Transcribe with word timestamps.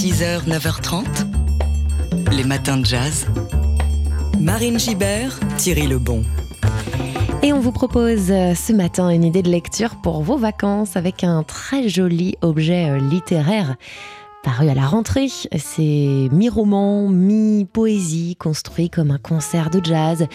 6h, 0.00 0.48
9h30, 0.48 1.04
les 2.32 2.44
matins 2.44 2.78
de 2.78 2.86
jazz. 2.86 3.26
Marine 4.40 4.78
Gibert, 4.78 5.38
Thierry 5.58 5.86
Lebon. 5.86 6.22
Et 7.42 7.52
on 7.52 7.60
vous 7.60 7.70
propose 7.70 8.30
euh, 8.30 8.54
ce 8.54 8.72
matin 8.72 9.10
une 9.10 9.24
idée 9.24 9.42
de 9.42 9.50
lecture 9.50 9.96
pour 9.96 10.22
vos 10.22 10.38
vacances 10.38 10.96
avec 10.96 11.22
un 11.22 11.42
très 11.42 11.90
joli 11.90 12.36
objet 12.40 12.88
euh, 12.88 12.98
littéraire 12.98 13.76
paru 14.42 14.68
à 14.68 14.74
la 14.74 14.86
rentrée. 14.86 15.28
C'est 15.58 16.28
mi-roman, 16.32 17.08
mi-poésie, 17.08 18.36
construit 18.36 18.88
comme 18.88 19.10
un 19.10 19.18
concert 19.18 19.70
de 19.70 19.84
jazz. 19.84 20.26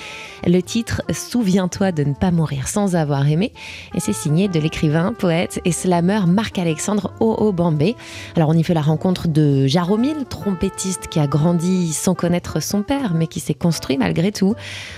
Le 0.45 0.61
titre 0.61 1.01
Souviens-toi 1.11 1.91
de 1.91 2.03
ne 2.03 2.13
pas 2.13 2.31
mourir 2.31 2.67
sans 2.67 2.95
avoir 2.95 3.27
aimé, 3.27 3.51
et 3.93 3.99
c'est 3.99 4.13
signé 4.13 4.47
de 4.47 4.59
l'écrivain, 4.59 5.13
poète 5.13 5.59
et 5.65 5.71
slammer 5.71 6.21
Marc-Alexandre 6.27 7.13
Oo 7.19 7.51
Bambé. 7.51 7.95
Alors 8.35 8.49
on 8.49 8.53
y 8.53 8.63
fait 8.63 8.73
la 8.73 8.81
rencontre 8.81 9.27
de 9.27 9.65
Jaromil, 9.67 10.25
trompettiste 10.29 11.07
qui 11.07 11.19
a 11.19 11.27
grandi 11.27 11.93
sans 11.93 12.13
connaître 12.13 12.61
son 12.61 12.83
père, 12.83 13.13
mais 13.13 13.27
qui 13.27 13.39
s'est 13.39 13.53
construit 13.53 13.97
malgré 13.97 14.31
tout, 14.31 14.55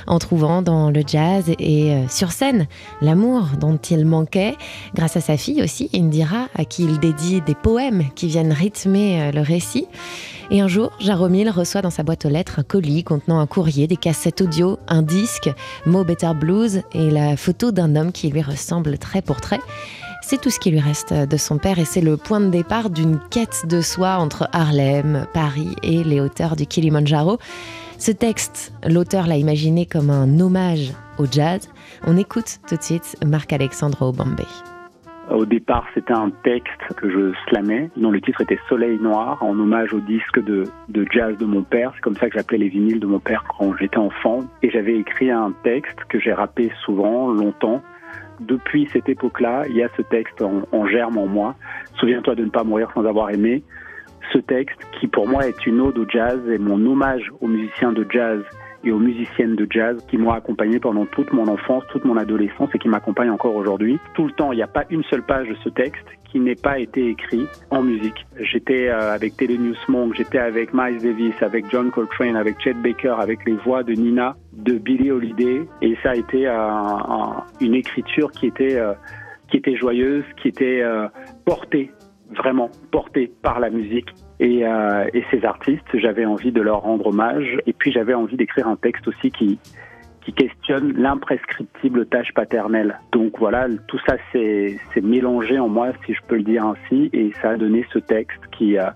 en 0.08 0.20
trouvant 0.20 0.62
dans 0.62 0.92
le 0.92 1.02
jazz 1.06 1.46
et 1.60 1.94
euh, 1.94 2.08
sur 2.10 2.32
scène 2.32 2.68
l'amour 3.02 3.50
dont 3.60 3.78
il 3.78 4.06
manquait, 4.06 4.56
grâce 4.96 5.16
à 5.18 5.22
sa 5.22 5.38
fille 5.38 5.62
aussi, 5.62 5.90
Indira, 5.94 6.48
à 6.56 6.66
qui 6.66 6.84
il 6.84 7.00
dédie 7.00 7.42
des 7.42 7.56
poèmes 7.56 8.06
qui 8.16 8.28
viennent 8.28 8.52
rythmer 8.52 8.97
euh, 8.98 9.32
le 9.32 9.42
récit. 9.42 9.88
Et 10.50 10.62
un 10.62 10.68
jour, 10.68 10.92
Jaromil 11.00 11.50
reçoit 11.50 11.82
dans 11.82 11.90
sa 11.90 12.04
boîte 12.04 12.26
aux 12.26 12.30
lettres 12.30 12.60
un 12.60 12.64
colis 12.64 13.04
contenant 13.04 13.40
un 13.40 13.48
courrier, 13.48 13.88
des 13.88 13.98
cassettes 13.98 14.42
audio, 14.42 14.80
un 14.88 15.02
disque, 15.02 15.50
Mo 15.86 16.04
Better 16.04 16.32
Blues 16.34 16.84
et 16.94 17.12
la 17.12 17.36
photo 17.36 17.72
d'un 17.72 17.96
homme 17.96 18.12
qui 18.12 18.30
lui 18.30 18.42
ressemble 18.42 18.98
trait 18.98 19.22
pour 19.22 19.42
trait. 19.42 19.60
C'est 20.22 20.42
tout 20.42 20.50
ce 20.50 20.60
qui 20.60 20.72
lui 20.72 20.80
reste 20.80 21.14
de 21.14 21.38
son 21.38 21.58
père 21.58 21.80
et 21.80 21.86
c'est 21.86 22.02
le 22.02 22.18
point 22.18 22.40
de 22.40 22.50
départ 22.50 22.90
d'une 22.90 23.20
quête 23.30 23.66
de 23.66 23.82
soi 23.82 24.18
entre 24.18 24.50
Harlem, 24.52 25.26
Paris 25.34 25.76
et 25.84 26.04
les 26.04 26.20
hauteurs 26.20 26.56
du 26.56 26.66
Kilimanjaro. 26.66 27.40
Ce 27.98 28.12
texte, 28.12 28.74
l'auteur 28.86 29.28
l'a 29.28 29.38
imaginé 29.38 29.86
comme 29.86 30.10
un 30.10 30.40
hommage 30.40 30.94
au 31.18 31.26
jazz. 31.30 31.62
On 32.06 32.18
écoute 32.18 32.60
tout 32.68 32.76
de 32.76 32.84
suite 32.84 33.16
Marc-Alexandre 33.26 34.02
Obambe. 34.02 34.46
Au 35.30 35.46
départ, 35.46 35.86
c'était 35.94 36.14
un 36.14 36.30
texte 36.30 36.94
que 36.96 37.10
je 37.10 37.34
slamais, 37.50 37.90
dont 37.98 38.12
le 38.12 38.22
titre 38.22 38.42
était 38.42 38.60
Soleil 38.70 38.98
Noir, 39.02 39.44
en 39.44 39.60
hommage 39.60 39.94
au 39.94 40.00
disque 40.00 40.42
de, 40.42 40.64
de 40.88 41.06
jazz 41.12 41.38
de 41.38 41.46
mon 41.46 41.64
père. 41.64 41.92
C'est 41.96 42.02
comme 42.02 42.16
ça 42.16 42.30
que 42.30 42.38
j'appelais 42.38 42.60
les 42.60 42.70
vinyles 42.70 43.02
de 43.02 43.08
mon 43.08 43.20
père 43.20 43.44
quand 43.58 43.76
j'étais 43.76 43.98
enfant. 43.98 44.46
Et 44.64 44.70
j'avais 44.70 44.98
écrit 44.98 45.30
un 45.30 45.52
texte 45.64 45.98
que 46.08 46.18
j'ai 46.18 46.32
rappé 46.32 46.72
souvent, 46.86 47.30
longtemps. 47.30 47.82
Depuis 48.40 48.88
cette 48.94 49.10
époque-là, 49.10 49.64
il 49.68 49.76
y 49.76 49.84
a 49.84 49.90
ce 49.98 50.02
texte 50.04 50.42
en, 50.42 50.62
en 50.72 50.88
germe 50.88 51.18
en 51.18 51.28
moi. 51.28 51.56
Souviens-toi 52.00 52.36
de 52.36 52.46
ne 52.46 52.50
pas 52.50 52.64
mourir 52.64 52.90
sans 52.94 53.04
avoir 53.04 53.30
aimé. 53.30 53.64
Ce 54.32 54.38
texte, 54.38 54.80
qui 54.98 55.08
pour 55.08 55.28
moi 55.28 55.46
est 55.46 55.66
une 55.66 55.82
ode 55.82 55.98
au 55.98 56.08
jazz 56.08 56.40
et 56.50 56.58
mon 56.58 56.84
hommage 56.86 57.32
aux 57.42 57.48
musiciens 57.48 57.92
de 57.92 58.06
jazz 58.10 58.42
et 58.84 58.92
aux 58.92 59.00
musiciennes 59.00 59.56
de 59.56 59.68
jazz 59.70 59.98
qui 60.10 60.18
m'ont 60.18 60.32
accompagné 60.32 60.80
pendant 60.80 61.06
toute 61.06 61.32
mon 61.34 61.48
enfance, 61.48 61.84
toute 61.92 62.06
mon 62.06 62.18
adolescence 62.18 62.70
et 62.74 62.80
qui 62.80 62.88
m'accompagnent 62.88 63.32
encore 63.32 63.56
aujourd'hui. 63.56 64.00
Tout 64.14 64.26
le 64.26 64.32
temps, 64.32 64.52
il 64.52 64.58
n'y 64.58 64.64
a 64.64 64.68
pas 64.68 64.86
une 64.90 65.04
seule 65.06 65.24
page 65.24 65.48
de 65.48 65.56
ce 65.64 65.70
texte 65.70 66.06
qui 66.26 66.40
n'ait 66.40 66.56
pas 66.56 66.80
été 66.80 67.10
écrit 67.10 67.46
en 67.70 67.82
musique. 67.82 68.26
J'étais 68.40 68.90
euh, 68.90 69.14
avec 69.14 69.38
Thelonious 69.38 69.78
Monk, 69.88 70.16
j'étais 70.16 70.40
avec 70.40 70.74
Miles 70.74 71.02
Davis, 71.02 71.36
avec 71.42 71.70
John 71.72 71.90
Coltrane, 71.90 72.36
avec 72.36 72.60
Chet 72.62 72.74
Baker, 72.74 73.16
avec 73.20 73.46
les 73.46 73.54
voix 73.54 73.84
de 73.84 73.94
Nina, 73.94 74.36
de 74.54 74.74
Billie 74.74 75.12
Holiday, 75.12 75.62
et 75.82 75.98
ça 76.04 76.12
a 76.12 76.16
été 76.16 76.48
euh, 76.48 76.54
une 77.62 77.76
écriture 77.76 78.32
qui 78.32 78.48
était 78.48 78.78
euh, 78.78 78.94
qui 79.50 79.58
était 79.58 79.78
joyeuse, 79.78 80.26
qui 80.42 80.50
était 80.50 80.84
portée 81.46 81.90
vraiment 82.32 82.70
portée 82.92 83.32
par 83.42 83.62
la 83.62 83.70
musique 83.70 84.10
et, 84.40 84.66
euh, 84.66 85.06
et 85.14 85.24
ces 85.32 85.44
artistes, 85.46 85.86
j'avais 85.96 86.26
envie 86.26 86.52
de 86.52 86.62
leur 86.62 86.82
rendre 86.82 87.08
hommage. 87.08 87.58
Et 87.66 87.74
puis 87.74 87.92
j'avais 87.92 88.14
envie 88.14 88.38
d'écrire 88.38 88.68
un 88.68 88.76
texte 88.76 89.08
aussi 89.08 89.32
qui, 89.32 89.60
questionne 90.36 90.92
l'imprescriptible 90.98 92.06
tâche 92.06 92.34
paternelle. 92.34 93.00
Donc 93.14 93.40
voilà, 93.40 93.68
tout 93.88 93.98
ça 94.06 94.18
s'est 94.34 94.78
mélangé 95.02 95.58
en 95.58 95.70
moi, 95.70 95.94
si 96.06 96.14
je 96.14 96.20
peux 96.28 96.36
le 96.36 96.44
dire 96.44 96.66
ainsi, 96.66 97.10
et 97.14 97.32
ça 97.42 97.52
a 97.52 97.56
donné 97.56 97.86
ce 97.94 98.00
texte 98.00 98.42
qui, 98.52 98.78
euh, 98.78 98.90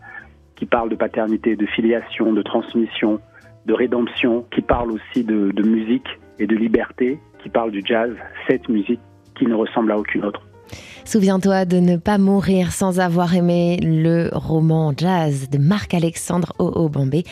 parle 0.70 0.90
de 0.90 0.96
paternité, 0.96 1.56
de 1.56 1.66
filiation, 1.68 2.34
de 2.34 2.42
transmission, 2.42 3.22
de 3.66 3.74
rédemption, 3.74 4.46
qui 4.52 4.62
parle 4.62 4.92
aussi 4.92 5.24
de 5.24 5.64
musique 5.64 6.20
et 6.38 6.46
de 6.46 6.56
liberté, 6.56 7.18
qui 7.40 7.50
parle 7.50 7.72
du 7.72 7.82
jazz, 7.84 8.14
cette 8.48 8.68
musique 8.70 9.00
qui 9.36 9.46
ne 9.46 9.56
ressemble 9.56 9.92
à 9.92 9.98
aucune 9.98 10.26
autre. 10.26 10.51
Souviens-toi 11.06 11.66
de 11.66 11.78
ne 11.78 11.98
pas 11.98 12.18
mourir 12.18 12.72
sans 12.72 13.00
avoir 13.00 13.34
aimé 13.36 13.80
le 13.82 14.30
roman 14.34 14.94
jazz 14.96 15.50
de 15.50 15.58
Marc-Alexandre 15.58 16.54
Oo 16.59 16.90
Bambé. 16.90 17.24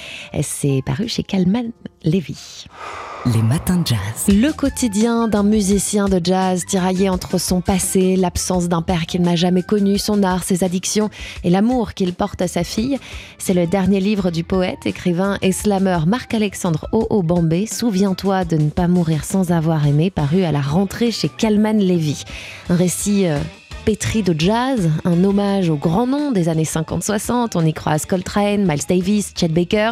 C'est 0.42 0.82
paru 0.86 1.08
chez 1.08 1.24
Calman 1.24 1.72
Lévy. 2.04 2.66
Les 3.26 3.42
matins 3.42 3.76
de 3.76 3.88
jazz. 3.88 4.28
Le 4.30 4.52
quotidien 4.54 5.28
d'un 5.28 5.44
musicien 5.44 6.08
de 6.08 6.22
jazz 6.24 6.66
tiraillé 6.66 7.10
entre 7.10 7.38
son 7.38 7.60
passé, 7.60 8.16
l'absence 8.16 8.70
d'un 8.70 8.82
père 8.82 9.06
qu'il 9.08 9.22
n'a 9.22 9.36
jamais 9.36 9.62
connu, 9.62 9.98
son 9.98 10.24
art, 10.24 10.44
ses 10.44 10.64
addictions 10.64 11.10
et 11.44 11.50
l'amour 11.50 11.94
qu'il 11.94 12.14
porte 12.14 12.42
à 12.42 12.48
sa 12.48 12.64
fille. 12.64 12.98
C'est 13.38 13.54
le 13.54 13.68
dernier 13.68 14.00
livre 14.00 14.32
du 14.32 14.46
poète, 14.46 14.86
écrivain 14.86 15.38
et 15.42 15.52
slammer 15.52 16.00
Marc-Alexandre 16.08 16.88
Oo 16.94 17.22
Bambé. 17.22 17.66
Souviens-toi 17.66 18.46
de 18.46 18.56
ne 18.56 18.70
pas 18.70 18.88
mourir 18.88 19.26
sans 19.26 19.52
avoir 19.52 19.86
aimé, 19.86 20.10
paru 20.10 20.44
à 20.44 20.54
la 20.54 20.62
rentrée 20.62 21.12
chez 21.12 21.28
Calman 21.28 21.78
Lévy. 21.78 22.24
Un 22.70 22.76
récit 22.76 23.28
euh, 23.28 23.38
pétri 23.86 24.24
de 24.24 24.36
jazz, 24.38 24.90
un 25.06 25.24
hommage 25.24 25.70
aux 25.70 25.76
grands 25.76 26.08
noms 26.08 26.32
des 26.32 26.50
années 26.50 26.64
50-60. 26.64 27.52
On 27.56 27.66
y 27.66 27.74
croise 27.74 28.06
Coltrane, 28.06 28.66
Miles 28.66 28.86
Davis, 28.88 29.34
Chet 29.36 29.48
Baker 29.48 29.92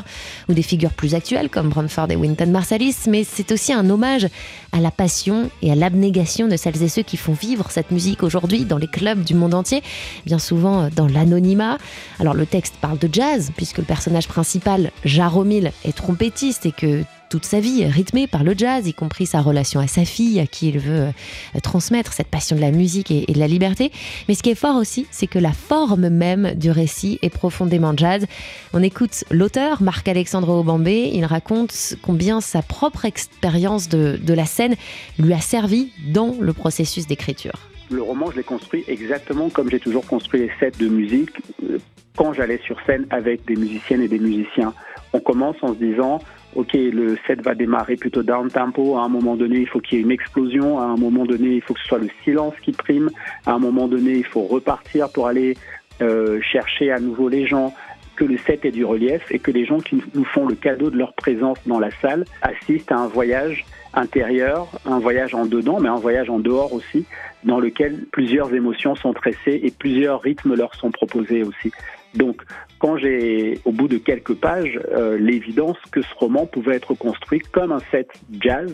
ou 0.50 0.54
des 0.54 0.62
figures 0.62 0.94
plus 0.94 1.16
actuelles 1.16 1.50
comme 1.50 1.70
Branford 1.70 2.12
et 2.12 2.16
Wynton 2.16 2.52
Marsalis, 2.52 2.96
mais 3.08 3.24
c'est 3.24 3.52
aussi 3.52 3.74
un 3.74 3.90
hommage 3.90 4.28
à 4.72 4.80
la 4.80 4.92
passion 4.92 5.50
et 5.62 5.72
à 5.72 5.76
l'abnégation 5.76 6.48
de 6.48 6.58
celles 6.58 6.82
et 6.84 6.90
ceux 6.90 7.04
qui 7.04 7.18
font 7.18 7.34
vivre 7.34 7.72
cette 7.72 7.92
musique 7.92 8.24
aujourd'hui 8.24 8.66
dans 8.66 8.78
les 8.78 8.88
clubs 8.88 9.24
du 9.24 9.34
monde 9.34 9.54
entier, 9.54 9.82
bien 10.26 10.40
souvent 10.40 10.90
dans 10.96 11.08
l'anonymat. 11.08 11.78
Alors 12.20 12.34
le 12.34 12.46
texte 12.46 12.76
parle 12.80 12.98
de 13.00 13.10
jazz 13.12 13.52
puisque 13.56 13.80
le 13.80 13.86
personnage 13.86 14.28
principal, 14.28 14.92
Jaromil, 15.06 15.72
est 15.84 15.96
trompettiste 15.96 16.66
et 16.66 16.72
que 16.72 17.04
toute 17.30 17.46
sa 17.46 17.60
vie 17.60 17.86
rythmée 17.86 18.28
par 18.28 18.44
le 18.44 18.54
jazz, 18.58 18.88
y 18.88 18.94
compris 18.94 19.26
sa 19.26 19.42
relation 19.42 19.80
à 19.80 19.88
sa 19.88 20.06
fille, 20.06 20.40
à 20.40 20.48
qui 20.48 20.70
il 20.70 20.80
veut 20.80 21.08
euh, 21.08 21.60
transmettre 21.62 22.14
cette 22.14 22.28
passion 22.28 22.56
de 22.56 22.62
la 22.62 22.72
musique 22.72 23.12
et, 23.12 23.26
de 23.32 23.40
la 23.40 23.48
liberté. 23.48 23.92
Mais 24.28 24.34
ce 24.34 24.44
qui 24.44 24.50
est 24.50 24.56
fort 24.56 24.76
aussi, 24.76 25.08
c'est 25.12 25.28
que 25.28 25.40
la 25.40 25.52
forme 25.52 26.10
même 26.10 26.54
du 26.56 26.72
récit 26.72 27.20
est 27.22 27.30
profondément 27.30 27.94
jazz. 27.96 28.26
On 28.74 28.82
écoute 28.82 29.24
l'auteur, 29.32 29.82
Marc-Alexandre 29.82 30.50
Aubambé, 30.50 31.12
il 31.14 31.26
raconte 31.26 31.96
combien 32.02 32.42
sa 32.42 32.62
propre 32.62 33.06
expérience 33.06 33.90
de, 33.90 34.20
de 34.22 34.34
la 34.34 34.46
scène 34.46 34.76
lui 35.20 35.34
a 35.34 35.40
servi 35.40 35.92
dans 36.14 36.36
le 36.40 36.54
processus 36.54 37.08
d'écriture. 37.08 37.54
Le 37.90 38.02
roman, 38.02 38.32
je 38.32 38.38
l'ai 38.38 38.44
construit 38.44 38.84
exactement 38.88 39.50
comme 39.50 39.70
j'ai 39.70 39.80
toujours 39.80 40.06
construit 40.06 40.42
les 40.42 40.52
sets 40.60 40.78
de 40.78 40.90
musique 40.90 41.32
euh, 41.64 41.78
quand 42.18 42.34
j'allais 42.34 42.60
sur 42.66 42.78
scène 42.86 43.06
avec 43.10 43.46
des 43.46 43.56
musiciennes 43.56 44.02
et 44.02 44.08
des 44.10 44.20
musiciens. 44.20 44.74
On 45.14 45.20
commence 45.20 45.56
en 45.62 45.74
se 45.74 45.80
disant, 45.80 46.20
ok, 46.58 46.74
le 46.74 47.18
set 47.28 47.42
va 47.42 47.54
démarrer 47.54 47.96
plutôt 47.96 48.24
down 48.24 48.50
tempo. 48.50 48.98
À 48.98 49.04
un 49.04 49.10
moment 49.10 49.36
donné, 49.36 49.60
il 49.60 49.68
faut 49.68 49.80
qu'il 49.80 50.00
y 50.00 50.02
ait 50.02 50.04
une 50.04 50.12
explosion. 50.12 50.80
À 50.80 50.86
un 50.86 50.98
moment 50.98 51.26
donné, 51.26 51.50
il 51.50 51.62
faut 51.62 51.76
que 51.76 51.80
ce 51.80 51.88
soit 51.88 52.00
le 52.00 52.10
silence 52.24 52.56
qui 52.64 52.72
prime. 52.72 53.10
À 53.46 53.54
un 53.54 53.60
moment 53.60 53.88
donné, 53.88 54.14
il 54.14 54.26
faut 54.26 54.42
repartir 54.42 55.10
pour 55.12 55.28
aller 55.28 55.56
euh, 56.02 56.42
chercher 56.42 56.92
à 56.92 57.00
nouveau 57.00 57.30
les 57.30 57.46
gens 57.46 57.74
que 58.16 58.26
le 58.26 58.38
set 58.40 58.66
ait 58.66 58.72
du 58.72 58.84
relief 58.84 59.32
et 59.32 59.38
que 59.38 59.52
les 59.52 59.66
gens 59.66 59.80
qui 59.80 60.02
nous 60.16 60.26
font 60.26 60.48
le 60.48 60.56
cadeau 60.56 60.90
de 60.90 60.98
leur 60.98 61.14
présence 61.14 61.60
dans 61.68 61.80
la 61.80 61.92
salle 62.02 62.26
assistent 62.42 62.92
à 62.92 62.98
un 62.98 63.08
voyage 63.08 63.64
intérieur, 63.94 64.68
un 64.86 64.98
voyage 64.98 65.36
en 65.36 65.46
dedans, 65.46 65.80
mais 65.80 65.90
un 65.90 66.00
voyage 66.00 66.30
en 66.32 66.40
dehors 66.40 66.74
aussi, 66.74 67.06
dans 67.44 67.60
lequel 67.60 68.06
plusieurs 68.12 68.54
émotions 68.56 68.96
sont 68.96 69.14
tressées 69.14 69.62
et 69.64 69.70
plusieurs 69.70 70.22
rythmes 70.22 70.56
leur 70.56 70.74
sont 70.74 70.90
proposés 70.90 71.44
aussi. 71.44 71.72
Donc, 72.16 72.42
quand 72.80 72.98
j'ai, 72.98 73.60
au 73.66 73.72
bout 73.72 73.88
de 73.88 73.98
quelques 73.98 74.36
pages, 74.36 74.80
euh, 74.92 75.18
l'évidence 75.18 75.78
que 75.92 76.02
ce 76.02 76.14
roman 76.18 76.46
pouvait 76.46 76.76
être 76.76 76.94
construit 76.94 77.40
comme 77.40 77.72
un 77.72 77.82
set 77.92 78.10
jazz, 78.40 78.74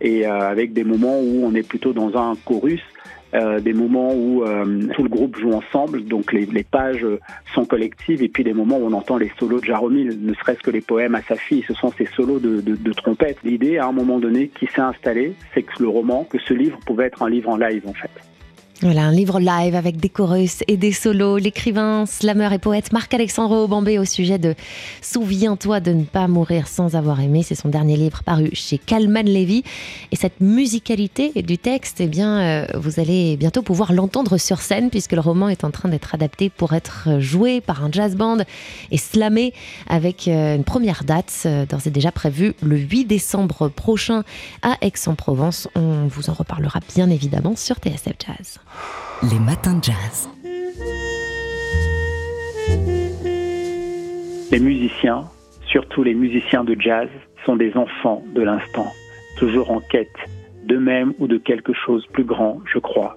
et 0.00 0.26
euh, 0.26 0.38
avec 0.38 0.72
des 0.72 0.84
moments 0.84 1.18
où 1.20 1.44
on 1.44 1.54
est 1.54 1.66
plutôt 1.66 1.92
dans 1.92 2.16
un 2.16 2.34
chorus, 2.44 2.82
euh, 3.34 3.58
des 3.58 3.72
moments 3.72 4.14
où 4.14 4.44
tout 4.94 5.02
le 5.02 5.08
groupe 5.08 5.36
joue 5.36 5.52
ensemble, 5.52 6.04
donc 6.04 6.32
les, 6.32 6.46
pages 6.62 7.04
sont 7.54 7.64
collectives, 7.64 8.22
et 8.22 8.28
puis 8.28 8.44
des 8.44 8.54
moments 8.54 8.78
où 8.78 8.86
on 8.86 8.92
entend 8.92 9.16
les 9.16 9.30
solos 9.38 9.60
de 9.60 9.64
Jaromil, 9.64 10.18
ne 10.20 10.34
serait-ce 10.34 10.60
que 10.60 10.70
les 10.70 10.80
poèmes 10.80 11.14
à 11.14 11.22
sa 11.22 11.34
fille, 11.34 11.64
ce 11.66 11.74
sont 11.74 11.92
ces 11.98 12.06
solos 12.06 12.38
de, 12.38 12.60
de 12.60 12.92
trompette. 12.92 13.38
L'idée, 13.42 13.78
à 13.78 13.86
un 13.86 13.92
moment 13.92 14.20
donné, 14.20 14.48
qui 14.48 14.66
s'est 14.66 14.80
installée, 14.80 15.34
c'est 15.52 15.62
que 15.62 15.82
le 15.82 15.88
roman, 15.88 16.24
que 16.24 16.38
ce 16.38 16.54
livre 16.54 16.78
pouvait 16.86 17.06
être 17.06 17.22
un 17.22 17.28
livre 17.28 17.50
en 17.50 17.56
live, 17.56 17.82
en 17.86 17.94
fait. 17.94 18.10
Voilà, 18.82 19.04
un 19.04 19.12
livre 19.12 19.38
live 19.38 19.76
avec 19.76 19.98
des 19.98 20.08
chorus 20.08 20.64
et 20.66 20.76
des 20.76 20.90
solos. 20.90 21.38
L'écrivain, 21.38 22.06
slammer 22.06 22.52
et 22.52 22.58
poète 22.58 22.92
Marc-Alexandre 22.92 23.56
Aubambé 23.56 24.00
au 24.00 24.04
sujet 24.04 24.36
de 24.36 24.56
Souviens-toi 25.00 25.78
de 25.78 25.92
ne 25.92 26.02
pas 26.02 26.26
mourir 26.26 26.66
sans 26.66 26.96
avoir 26.96 27.20
aimé. 27.20 27.44
C'est 27.44 27.54
son 27.54 27.68
dernier 27.68 27.96
livre 27.96 28.24
paru 28.24 28.50
chez 28.52 28.78
Calman 28.78 29.22
Levy. 29.22 29.62
Et 30.10 30.16
cette 30.16 30.40
musicalité 30.40 31.30
du 31.40 31.56
texte, 31.56 32.00
eh 32.00 32.08
bien, 32.08 32.40
euh, 32.40 32.66
vous 32.74 32.98
allez 32.98 33.36
bientôt 33.36 33.62
pouvoir 33.62 33.92
l'entendre 33.92 34.38
sur 34.38 34.60
scène 34.60 34.90
puisque 34.90 35.12
le 35.12 35.20
roman 35.20 35.48
est 35.48 35.62
en 35.62 35.70
train 35.70 35.88
d'être 35.88 36.12
adapté 36.12 36.50
pour 36.50 36.72
être 36.72 37.20
joué 37.20 37.60
par 37.60 37.84
un 37.84 37.92
jazz 37.92 38.16
band 38.16 38.38
et 38.90 38.98
slamé 38.98 39.54
avec 39.86 40.26
euh, 40.26 40.56
une 40.56 40.64
première 40.64 41.04
date 41.04 41.32
euh, 41.46 41.64
d'ores 41.64 41.86
et 41.86 41.90
déjà 41.90 42.10
prévue 42.10 42.54
le 42.60 42.76
8 42.76 43.04
décembre 43.04 43.68
prochain 43.68 44.24
à 44.62 44.76
Aix-en-Provence. 44.80 45.68
On 45.76 46.08
vous 46.08 46.28
en 46.28 46.34
reparlera 46.34 46.80
bien 46.94 47.08
évidemment 47.08 47.54
sur 47.54 47.76
TSF 47.76 48.14
Jazz. 48.26 48.58
Les 49.22 49.38
matins 49.38 49.78
de 49.78 49.84
jazz. 49.84 50.28
Les 54.52 54.60
musiciens, 54.60 55.24
surtout 55.66 56.02
les 56.02 56.14
musiciens 56.14 56.64
de 56.64 56.76
jazz, 56.78 57.08
sont 57.44 57.56
des 57.56 57.76
enfants 57.76 58.22
de 58.34 58.42
l'instant, 58.42 58.86
toujours 59.38 59.70
en 59.70 59.80
quête 59.80 60.16
d'eux-mêmes 60.64 61.12
ou 61.18 61.26
de 61.26 61.38
quelque 61.38 61.72
chose 61.72 62.06
plus 62.12 62.24
grand, 62.24 62.60
je 62.72 62.78
crois. 62.78 63.16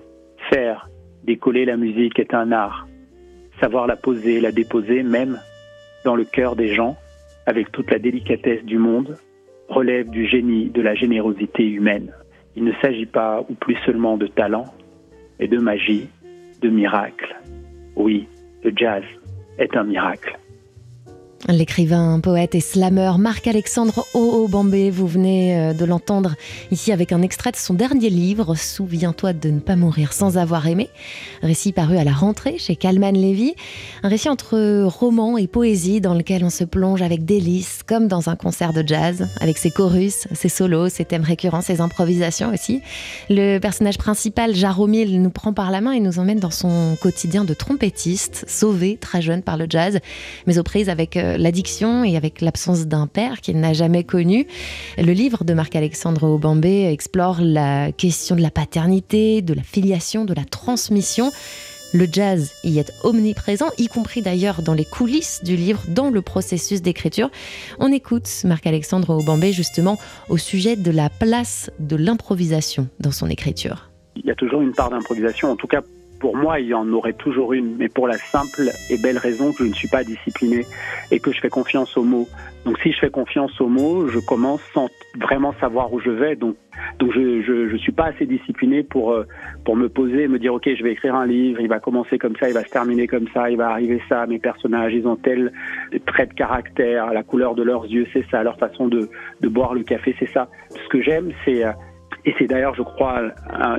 Faire, 0.49 0.89
décoller 1.23 1.65
la 1.65 1.77
musique 1.77 2.19
est 2.19 2.33
un 2.33 2.51
art. 2.51 2.87
Savoir 3.59 3.87
la 3.87 3.95
poser, 3.95 4.39
la 4.39 4.51
déposer, 4.51 5.03
même 5.03 5.39
dans 6.05 6.15
le 6.15 6.25
cœur 6.25 6.55
des 6.55 6.73
gens, 6.73 6.95
avec 7.45 7.71
toute 7.71 7.89
la 7.91 7.99
délicatesse 7.99 8.63
du 8.65 8.77
monde, 8.77 9.17
relève 9.69 10.09
du 10.09 10.25
génie, 10.27 10.69
de 10.69 10.81
la 10.81 10.95
générosité 10.95 11.63
humaine. 11.63 12.13
Il 12.55 12.63
ne 12.63 12.73
s'agit 12.81 13.05
pas, 13.05 13.45
ou 13.49 13.53
plus 13.53 13.77
seulement 13.85 14.17
de 14.17 14.27
talent, 14.27 14.65
et 15.39 15.47
de 15.47 15.57
magie, 15.57 16.09
de 16.61 16.69
miracle. 16.69 17.35
Oui, 17.95 18.27
le 18.63 18.71
jazz 18.75 19.03
est 19.57 19.75
un 19.75 19.83
miracle. 19.83 20.37
L'écrivain, 21.47 22.19
poète 22.19 22.55
et 22.55 22.59
slammer 22.59 23.11
Marc-Alexandre 23.19 24.05
Bambé, 24.49 24.89
vous 24.89 25.05
venez 25.05 25.55
euh, 25.55 25.73
de 25.73 25.85
l'entendre 25.85 26.33
ici 26.71 26.91
avec 26.91 27.11
un 27.11 27.21
extrait 27.21 27.51
de 27.51 27.57
son 27.57 27.75
dernier 27.75 28.09
livre, 28.09 28.55
Souviens-toi 28.55 29.33
de 29.33 29.49
ne 29.51 29.59
pas 29.59 29.75
mourir 29.75 30.13
sans 30.13 30.37
avoir 30.37 30.67
aimé, 30.67 30.89
récit 31.43 31.73
paru 31.73 31.97
à 31.97 32.03
la 32.03 32.11
rentrée 32.11 32.57
chez 32.57 32.75
Calman 32.75 33.11
Levy, 33.11 33.53
un 34.01 34.09
récit 34.09 34.29
entre 34.29 34.83
roman 34.85 35.37
et 35.37 35.47
poésie 35.47 36.01
dans 36.01 36.15
lequel 36.15 36.43
on 36.43 36.49
se 36.49 36.63
plonge 36.63 37.03
avec 37.03 37.23
délice, 37.23 37.81
comme 37.85 38.07
dans 38.07 38.29
un 38.29 38.35
concert 38.35 38.73
de 38.73 38.83
jazz, 38.85 39.27
avec 39.39 39.59
ses 39.59 39.69
chorus, 39.69 40.27
ses 40.33 40.49
solos, 40.49 40.89
ses 40.89 41.05
thèmes 41.05 41.23
récurrents, 41.23 41.61
ses 41.61 41.81
improvisations 41.81 42.51
aussi. 42.51 42.81
Le 43.29 43.59
personnage 43.59 43.99
principal, 43.99 44.55
Jaromil, 44.55 45.21
nous 45.21 45.29
prend 45.29 45.53
par 45.53 45.69
la 45.69 45.81
main 45.81 45.91
et 45.91 45.99
nous 45.99 46.17
emmène 46.17 46.39
dans 46.39 46.51
son 46.51 46.97
quotidien 46.99 47.45
de 47.45 47.53
trompettiste, 47.53 48.45
sauvé 48.47 48.97
très 48.99 49.21
jeune 49.21 49.43
par 49.43 49.55
le 49.55 49.67
jazz, 49.69 49.99
mais 50.47 50.57
aux 50.57 50.63
prises 50.63 50.89
avec 50.89 51.15
euh, 51.15 51.26
l'addiction 51.37 52.03
et 52.03 52.15
avec 52.15 52.41
l'absence 52.41 52.87
d'un 52.87 53.07
père 53.07 53.41
qu'il 53.41 53.59
n'a 53.59 53.73
jamais 53.73 54.03
connu. 54.03 54.47
Le 54.97 55.11
livre 55.11 55.43
de 55.43 55.53
Marc-Alexandre 55.53 56.23
Aubambé 56.23 56.85
explore 56.91 57.37
la 57.41 57.91
question 57.91 58.35
de 58.35 58.41
la 58.41 58.51
paternité, 58.51 59.41
de 59.41 59.53
la 59.53 59.63
filiation, 59.63 60.25
de 60.25 60.33
la 60.33 60.45
transmission. 60.45 61.31
Le 61.93 62.05
jazz 62.11 62.51
y 62.63 62.79
est 62.79 62.91
omniprésent, 63.03 63.67
y 63.77 63.87
compris 63.87 64.21
d'ailleurs 64.21 64.61
dans 64.61 64.73
les 64.73 64.83
coulisses 64.83 65.41
du 65.43 65.55
livre, 65.55 65.81
dans 65.87 66.09
le 66.09 66.21
processus 66.21 66.81
d'écriture. 66.81 67.29
On 67.79 67.91
écoute 67.91 68.29
Marc-Alexandre 68.43 69.11
Aubambé 69.11 69.53
justement 69.53 69.97
au 70.27 70.37
sujet 70.37 70.75
de 70.75 70.91
la 70.91 71.09
place 71.09 71.71
de 71.79 71.95
l'improvisation 71.95 72.89
dans 72.99 73.11
son 73.11 73.29
écriture. 73.29 73.89
Il 74.17 74.25
y 74.25 74.31
a 74.31 74.35
toujours 74.35 74.61
une 74.61 74.73
part 74.73 74.89
d'improvisation, 74.89 75.49
en 75.49 75.55
tout 75.55 75.67
cas 75.67 75.81
pour 76.19 76.35
moi, 76.35 76.59
il 76.59 76.67
y 76.67 76.73
en 76.73 76.91
aurait 76.91 77.13
toujours 77.13 77.53
une, 77.53 77.77
mais 77.77 77.89
pour 77.89 78.07
la 78.07 78.17
simple 78.17 78.69
et 78.89 78.97
belle 78.97 79.17
raison 79.17 79.51
que 79.51 79.63
je 79.63 79.69
ne 79.69 79.73
suis 79.73 79.87
pas 79.87 80.03
discipliné 80.03 80.65
et 81.11 81.19
que 81.19 81.31
je 81.31 81.39
fais 81.39 81.49
confiance 81.49 81.95
aux 81.97 82.03
mots. 82.03 82.27
Donc 82.65 82.77
si 82.79 82.91
je 82.91 82.99
fais 82.99 83.09
confiance 83.09 83.59
aux 83.61 83.67
mots, 83.67 84.07
je 84.07 84.19
commence 84.19 84.61
sans 84.73 84.89
vraiment 85.19 85.53
savoir 85.59 85.91
où 85.93 85.99
je 85.99 86.09
vais. 86.09 86.35
Donc, 86.35 86.55
je, 87.01 87.41
je, 87.41 87.69
je 87.69 87.77
suis 87.77 87.91
pas 87.91 88.05
assez 88.05 88.25
discipliné 88.25 88.83
pour, 88.83 89.11
euh, 89.11 89.25
pour 89.65 89.75
me 89.75 89.89
poser 89.89 90.23
et 90.23 90.27
me 90.27 90.39
dire, 90.39 90.53
OK, 90.53 90.67
je 90.67 90.83
vais 90.83 90.91
écrire 90.91 91.15
un 91.15 91.25
livre, 91.25 91.59
il 91.61 91.67
va 91.67 91.79
commencer 91.79 92.17
comme 92.17 92.35
ça, 92.35 92.47
il 92.49 92.53
va 92.53 92.63
se 92.63 92.69
terminer 92.69 93.07
comme 93.07 93.27
ça, 93.33 93.49
il 93.49 93.57
va 93.57 93.69
arriver 93.69 94.01
ça, 94.09 94.27
mes 94.27 94.39
personnages, 94.39 94.93
ils 94.93 95.07
ont 95.07 95.15
tel 95.15 95.51
trait 96.05 96.27
de 96.27 96.33
caractère, 96.33 97.13
la 97.13 97.23
couleur 97.23 97.55
de 97.55 97.63
leurs 97.63 97.85
yeux, 97.85 98.05
c'est 98.13 98.25
ça, 98.29 98.43
leur 98.43 98.57
façon 98.57 98.87
de, 98.87 99.09
boire 99.41 99.73
le 99.73 99.83
café, 99.83 100.15
c'est 100.19 100.29
ça. 100.31 100.49
Ce 100.71 100.89
que 100.89 101.01
j'aime, 101.01 101.31
c'est... 101.45 101.65
Euh, 101.65 101.71
et 102.25 102.35
c'est 102.37 102.47
d'ailleurs, 102.47 102.75
je 102.75 102.81
crois, 102.81 103.21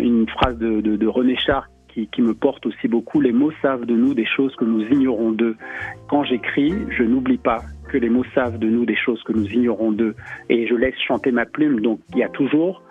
une 0.00 0.26
phrase 0.26 0.56
de 0.56 1.06
René 1.06 1.36
Char 1.36 1.68
qui, 2.06 2.22
me 2.22 2.34
porte 2.34 2.66
aussi 2.66 2.88
beaucoup. 2.88 3.20
Les 3.20 3.32
mots 3.32 3.52
savent 3.62 3.84
de 3.84 3.94
nous 3.94 4.14
des 4.14 4.26
choses 4.26 4.54
que 4.56 4.64
nous 4.64 4.82
ignorons 4.82 5.32
d'eux. 5.32 5.56
Quand 6.08 6.24
j'écris, 6.24 6.74
je 6.90 7.02
n'oublie 7.02 7.38
pas 7.38 7.58
que 7.88 7.98
les 7.98 8.08
mots 8.08 8.24
savent 8.34 8.58
de 8.58 8.68
nous 8.68 8.84
des 8.84 8.96
choses 8.96 9.22
que 9.22 9.32
nous 9.32 9.46
ignorons 9.46 9.92
d'eux. 9.92 10.14
Et 10.48 10.66
je 10.66 10.74
laisse 10.74 10.98
chanter 11.06 11.32
ma 11.32 11.46
plume. 11.46 11.80
Donc 11.80 12.00
il 12.12 12.18
y 12.18 12.22
a 12.22 12.28
toujours 12.28 12.82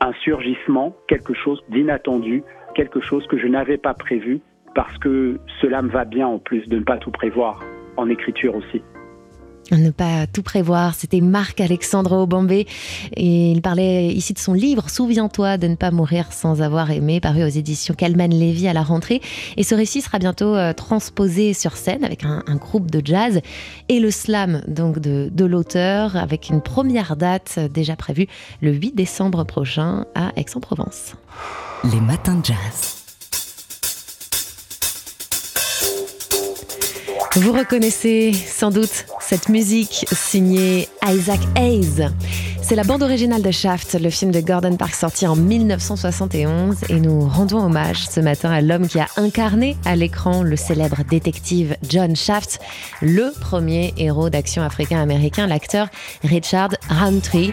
un 0.00 0.12
surgissement, 0.24 0.94
quelque 1.08 1.34
chose 1.34 1.62
d'inattendu, 1.68 2.42
quelque 2.74 3.00
chose 3.00 3.26
que 3.26 3.38
je 3.38 3.46
n'avais 3.46 3.78
pas 3.78 3.94
prévu, 3.94 4.40
parce 4.74 4.96
que 4.98 5.38
cela 5.60 5.82
me 5.82 5.88
va 5.88 6.04
bien 6.04 6.26
en 6.26 6.38
plus 6.38 6.66
de 6.68 6.78
ne 6.78 6.84
pas 6.84 6.98
tout 6.98 7.10
prévoir, 7.10 7.62
en 7.96 8.08
écriture 8.08 8.56
aussi. 8.56 8.82
Ne 9.72 9.90
pas 9.90 10.26
tout 10.26 10.42
prévoir, 10.42 10.94
c'était 10.94 11.22
Marc-Alexandre 11.22 12.12
Aubambé 12.12 12.66
et 13.16 13.52
il 13.52 13.62
parlait 13.62 14.08
ici 14.08 14.34
de 14.34 14.38
son 14.38 14.52
livre 14.52 14.90
Souviens-toi 14.90 15.56
de 15.56 15.66
ne 15.66 15.76
pas 15.76 15.90
mourir 15.90 16.30
sans 16.30 16.60
avoir 16.60 16.90
aimé, 16.90 17.20
paru 17.20 17.42
aux 17.42 17.48
éditions 17.48 17.94
Calman 17.94 18.28
Lévy 18.28 18.68
à 18.68 18.74
la 18.74 18.82
rentrée. 18.82 19.22
Et 19.56 19.62
ce 19.62 19.74
récit 19.74 20.02
sera 20.02 20.18
bientôt 20.18 20.54
euh, 20.54 20.74
transposé 20.74 21.54
sur 21.54 21.76
scène 21.78 22.04
avec 22.04 22.24
un, 22.24 22.42
groupe 22.56 22.90
de 22.90 23.00
jazz 23.04 23.40
et 23.88 23.98
le 23.98 24.10
slam 24.10 24.62
donc 24.68 24.98
de, 24.98 25.30
de 25.32 25.44
l'auteur 25.46 26.16
avec 26.16 26.50
une 26.50 26.60
première 26.60 27.16
date 27.16 27.58
déjà 27.72 27.96
prévue 27.96 28.26
le 28.60 28.72
8 28.72 28.94
décembre 28.94 29.44
prochain 29.44 30.04
à 30.14 30.32
Aix-en-Provence. 30.36 31.14
Les 31.90 32.00
matins 32.00 32.36
de 32.36 32.44
jazz. 32.44 33.01
Vous 37.34 37.52
reconnaissez 37.52 38.32
sans 38.34 38.70
doute 38.70 39.06
cette 39.18 39.48
musique 39.48 40.04
signée 40.12 40.88
Isaac 41.02 41.40
Hayes. 41.56 42.10
C'est 42.72 42.76
la 42.76 42.84
bande 42.84 43.02
originale 43.02 43.42
de 43.42 43.50
Shaft, 43.50 44.00
le 44.00 44.08
film 44.08 44.30
de 44.30 44.40
Gordon 44.40 44.78
Parks 44.78 44.94
sorti 44.94 45.26
en 45.26 45.36
1971 45.36 46.84
et 46.88 47.00
nous 47.00 47.28
rendons 47.28 47.58
hommage 47.58 48.08
ce 48.08 48.18
matin 48.18 48.50
à 48.50 48.62
l'homme 48.62 48.88
qui 48.88 48.98
a 48.98 49.08
incarné 49.18 49.76
à 49.84 49.94
l'écran 49.94 50.42
le 50.42 50.56
célèbre 50.56 51.04
détective 51.06 51.76
John 51.86 52.16
Shaft, 52.16 52.60
le 53.02 53.30
premier 53.38 53.92
héros 53.98 54.30
d'action 54.30 54.62
africain-américain, 54.62 55.46
l'acteur 55.46 55.88
Richard 56.24 56.70
Roundtree. 56.88 57.52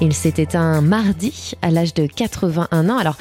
Il 0.00 0.14
s'est 0.14 0.34
éteint 0.38 0.80
mardi 0.80 1.52
à 1.60 1.70
l'âge 1.70 1.92
de 1.92 2.06
81 2.06 2.88
ans. 2.88 2.96
Alors, 2.96 3.16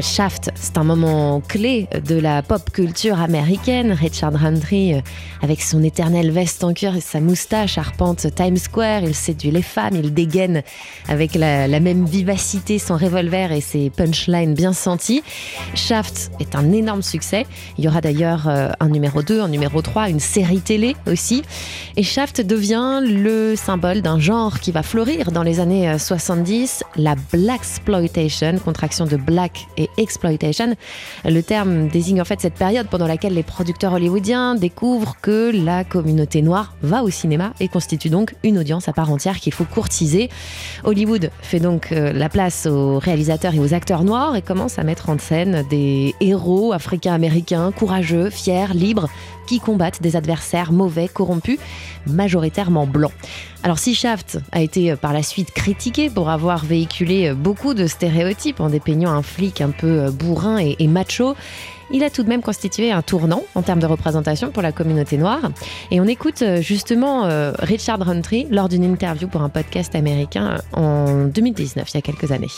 Shaft, 0.00 0.52
c'est 0.54 0.78
un 0.78 0.84
moment 0.84 1.40
clé 1.40 1.86
de 2.06 2.14
la 2.14 2.42
pop 2.42 2.70
culture 2.70 3.20
américaine. 3.20 3.92
Richard 3.92 4.32
Roundtree, 4.32 4.94
euh, 4.94 5.00
avec 5.42 5.60
son 5.60 5.82
éternelle 5.82 6.30
veste 6.30 6.64
en 6.64 6.72
cuir 6.72 6.96
et 6.96 7.02
sa 7.02 7.20
moustache, 7.20 7.76
arpente 7.76 8.26
Times 8.34 8.56
Square. 8.56 9.02
Il 9.02 9.14
séduit 9.14 9.50
les 9.50 9.60
femmes, 9.60 9.96
il 9.96 10.14
dégaine 10.14 10.62
avec 11.08 11.34
la, 11.34 11.68
même 11.80 12.06
vivacité 12.06 12.78
son 12.78 12.96
revolver 12.96 13.52
et 13.52 13.60
ses 13.60 13.90
punchlines 13.90 14.54
bien 14.54 14.72
sentis. 14.72 15.22
Shaft 15.74 16.30
est 16.40 16.54
un 16.54 16.72
énorme 16.72 17.02
succès. 17.02 17.46
Il 17.78 17.84
y 17.84 17.88
aura 17.88 18.00
d'ailleurs 18.00 18.48
euh, 18.48 18.70
un 18.80 18.88
numéro 18.88 19.22
2, 19.22 19.40
un 19.40 19.48
numéro 19.48 19.82
3, 19.82 20.08
une 20.10 20.20
série 20.20 20.60
télé 20.60 20.96
aussi. 21.06 21.42
Et 21.96 22.02
Shaft 22.02 22.40
devient 22.40 23.00
le 23.02 23.56
symbole 23.56 24.00
d'un 24.00 24.18
genre 24.18 24.60
qui 24.60 24.72
va 24.72 24.82
fleurir 24.82 25.32
dans 25.32 25.42
les 25.42 25.60
années 25.60 25.98
70, 25.98 26.82
euh, 26.82 27.02
la 27.02 27.16
Black 27.32 27.64
Exploitation, 27.64 28.58
contraction 28.58 29.06
de 29.06 29.16
Black 29.16 29.66
et 29.78 29.88
Exploitation. 29.96 30.76
Le 31.24 31.40
terme 31.42 31.88
désigne 31.88 32.20
en 32.20 32.24
fait 32.26 32.40
cette 32.40 32.54
période 32.54 32.88
pendant 32.88 33.06
laquelle 33.06 33.32
les 33.32 33.42
producteurs 33.42 33.94
hollywoodiens 33.94 34.54
découvrent 34.54 35.16
que 35.22 35.50
la 35.50 35.82
communauté 35.82 36.42
noire 36.42 36.74
va 36.82 37.02
au 37.02 37.08
cinéma 37.08 37.54
et 37.60 37.68
constitue 37.68 38.10
donc 38.10 38.34
une 38.42 38.58
audience 38.58 38.86
à 38.88 38.92
part 38.92 39.10
entière 39.10 39.40
qu'il 39.40 39.54
faut 39.54 39.64
courtiser. 39.64 40.28
Hollywood 40.84 41.30
fait 41.42 41.60
donc 41.60 41.92
euh, 41.92 42.12
la 42.12 42.28
place 42.28 42.66
aux 42.66 42.98
réalisateurs 42.98 43.54
et 43.54 43.58
aux 43.58 43.74
acteurs 43.74 44.04
noirs 44.04 44.36
et 44.36 44.42
commence 44.42 44.78
à 44.78 44.84
mettre 44.84 45.08
en 45.08 45.18
scène 45.18 45.64
des 45.70 46.14
héros 46.20 46.72
africains-américains 46.72 47.72
courageux, 47.72 48.30
fiers, 48.30 48.74
libres, 48.74 49.08
qui 49.46 49.60
combattent 49.60 50.02
des 50.02 50.16
adversaires 50.16 50.72
mauvais, 50.72 51.08
corrompus, 51.08 51.58
majoritairement 52.06 52.86
blancs. 52.86 53.12
Alors 53.62 53.78
si 53.78 53.94
Shaft 53.94 54.38
a 54.52 54.60
été 54.60 54.92
euh, 54.92 54.96
par 54.96 55.12
la 55.12 55.22
suite 55.22 55.52
critiqué 55.52 56.10
pour 56.10 56.30
avoir 56.30 56.64
véhiculé 56.64 57.28
euh, 57.28 57.34
beaucoup 57.34 57.74
de 57.74 57.86
stéréotypes 57.86 58.60
en 58.60 58.68
dépeignant 58.68 59.12
un 59.12 59.22
flic 59.22 59.60
un 59.60 59.70
peu 59.70 60.10
bourrin 60.10 60.58
et 60.58 60.86
macho, 60.86 61.34
il 61.90 62.04
a 62.04 62.10
tout 62.10 62.22
de 62.22 62.28
même 62.28 62.42
constitué 62.42 62.92
un 62.92 63.02
tournant 63.02 63.42
en 63.54 63.62
termes 63.62 63.80
de 63.80 63.86
représentation 63.86 64.50
pour 64.50 64.62
la 64.62 64.72
communauté 64.72 65.16
noire. 65.16 65.50
Et 65.90 66.00
on 66.00 66.04
écoute 66.04 66.42
euh, 66.42 66.60
justement 66.60 67.26
euh, 67.26 67.52
Richard 67.58 68.04
Roundtree 68.04 68.46
lors 68.50 68.68
d'une 68.68 68.84
interview 68.84 69.28
pour 69.28 69.42
un 69.42 69.48
podcast 69.48 69.94
américain 69.94 70.58
en 70.72 71.26
2019, 71.26 71.88
il 71.90 71.94
y 71.94 71.98
a 71.98 72.02
quelques 72.02 72.32
années. 72.32 72.48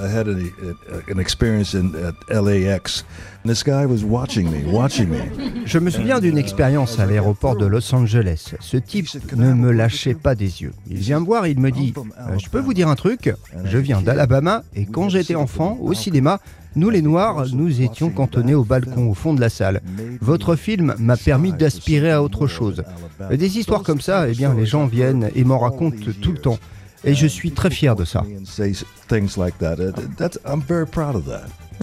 I 0.00 0.08
had 0.08 0.28
a, 0.28 0.32
a, 0.32 1.12
an 1.12 1.18
experience 1.18 1.74
in 1.74 1.94
at 1.94 2.14
LAX. 2.28 3.04
This 3.44 3.62
guy 3.62 3.86
was 3.86 4.04
watching 4.04 4.50
me, 4.50 4.64
watching 4.64 5.08
me. 5.08 5.20
Je 5.66 5.78
me 5.78 5.90
souviens 5.90 6.20
d'une 6.20 6.38
expérience 6.38 6.98
à 6.98 7.06
l'aéroport 7.06 7.56
de 7.56 7.66
Los 7.66 7.94
Angeles. 7.94 8.54
Ce 8.60 8.76
type 8.76 9.08
ne 9.36 9.52
me 9.52 9.70
lâchait 9.70 10.14
pas 10.14 10.34
des 10.34 10.62
yeux. 10.62 10.72
Il 10.88 10.96
vient 10.96 11.20
me 11.20 11.26
voir 11.26 11.46
il 11.46 11.60
me 11.60 11.70
dit 11.70 11.92
euh, 11.96 12.38
Je 12.38 12.48
peux 12.48 12.60
vous 12.60 12.74
dire 12.74 12.88
un 12.88 12.94
truc? 12.94 13.32
Je 13.64 13.78
viens 13.78 14.00
d'Alabama 14.00 14.64
et 14.74 14.86
quand 14.86 15.08
j'étais 15.08 15.34
enfant, 15.34 15.78
au 15.80 15.94
cinéma, 15.94 16.40
nous 16.76 16.90
les 16.90 17.02
Noirs, 17.02 17.46
nous 17.52 17.82
étions 17.82 18.10
cantonnés 18.10 18.54
au 18.54 18.64
balcon 18.64 19.08
au 19.08 19.14
fond 19.14 19.34
de 19.34 19.40
la 19.40 19.48
salle. 19.48 19.80
Votre 20.20 20.56
film 20.56 20.94
m'a 20.98 21.16
permis 21.16 21.52
d'aspirer 21.52 22.10
à 22.10 22.22
autre 22.22 22.46
chose. 22.46 22.82
Des 23.30 23.58
histoires 23.58 23.82
comme 23.82 24.00
ça, 24.00 24.28
eh 24.28 24.32
bien, 24.32 24.54
les 24.54 24.66
gens 24.66 24.86
viennent 24.86 25.30
et 25.34 25.44
m'en 25.44 25.58
racontent 25.58 25.96
tout 26.20 26.32
le 26.32 26.38
temps. 26.38 26.58
Et 27.04 27.14
je 27.14 27.26
suis 27.26 27.50
très 27.52 27.70
fier 27.70 27.96
de 27.96 28.04
ça. 28.04 28.24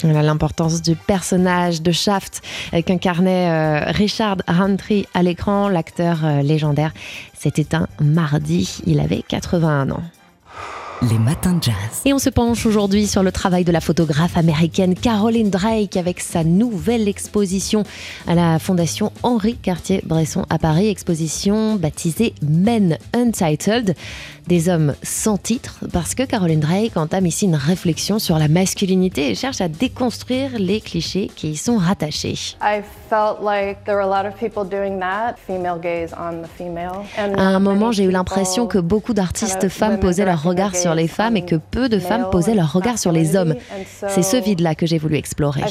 Voilà 0.02 0.24
l'importance 0.24 0.82
du 0.82 0.96
personnage 0.96 1.82
de 1.82 1.92
Shaft 1.92 2.42
qu'incarnait 2.86 3.50
euh, 3.50 3.92
Richard 3.92 4.38
Huntry 4.48 5.06
à 5.14 5.22
l'écran, 5.22 5.68
l'acteur 5.68 6.20
euh, 6.24 6.42
légendaire. 6.42 6.94
C'était 7.38 7.76
un 7.76 7.88
mardi, 8.00 8.82
il 8.86 9.00
avait 9.00 9.22
81 9.28 9.92
ans. 9.92 10.04
Les 11.10 11.18
matins 11.18 11.54
de 11.54 11.64
jazz. 11.64 11.74
Et 12.06 12.14
on 12.14 12.20
se 12.20 12.30
penche 12.30 12.64
aujourd'hui 12.68 13.08
sur 13.08 13.24
le 13.24 13.32
travail 13.32 13.64
de 13.64 13.72
la 13.72 13.82
photographe 13.82 14.38
américaine 14.38 14.94
Caroline 14.94 15.50
Drake 15.50 15.98
avec 15.98 16.20
sa 16.20 16.44
nouvelle 16.44 17.08
exposition 17.08 17.84
à 18.28 18.36
la 18.36 18.60
Fondation 18.60 19.12
Henri 19.24 19.56
Cartier-Bresson 19.56 20.46
à 20.52 20.60
Paris, 20.60 20.90
exposition 20.90 21.76
baptisée 21.76 22.36
Men 22.48 23.00
Untitled 23.14 23.96
des 24.48 24.70
hommes 24.70 24.94
sans 25.04 25.38
titre, 25.38 25.80
parce 25.94 26.16
que 26.16 26.24
Caroline 26.24 26.60
Drake 26.60 26.98
entame 26.98 27.26
ici 27.26 27.46
une 27.46 27.56
réflexion 27.56 28.20
sur 28.20 28.38
la 28.38 28.48
masculinité 28.48 29.30
et 29.30 29.36
cherche 29.36 29.62
à 29.62 29.68
déconstruire 29.68 30.52
les 30.58 30.82
clichés 30.82 31.30
qui 31.36 31.52
y 31.52 31.58
sont 31.58 31.78
rattachés. 31.78 32.36
À 37.18 37.42
un 37.42 37.60
moment, 37.60 37.92
j'ai 37.92 38.04
eu 38.04 38.12
l'impression 38.12 38.68
que 38.68 38.78
beaucoup 38.78 39.14
d'artistes 39.14 39.70
femmes 39.70 40.00
posaient 40.00 40.26
leur 40.26 40.44
regard 40.44 40.76
sur 40.76 40.96
les 40.96 41.08
femmes 41.08 41.38
et 41.38 41.46
que 41.46 41.56
peu 41.56 41.90
de 41.90 42.00
femmes 42.00 42.30
posaient 42.32 42.56
leur 42.56 42.72
regard 42.72 42.98
sur 42.98 43.12
les 43.12 43.36
hommes. 43.36 43.56
C'est 44.08 44.24
ce 44.24 44.38
vide-là 44.38 44.76
que 44.76 44.86
j'ai 44.86 44.98
voulu 44.98 45.16
explorer. 45.16 45.64